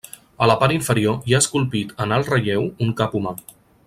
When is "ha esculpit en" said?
1.37-2.17